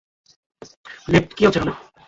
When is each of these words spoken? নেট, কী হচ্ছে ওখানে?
নেট, 1.07 1.25
কী 1.35 1.41
হচ্ছে 1.45 1.59
ওখানে? 1.59 1.73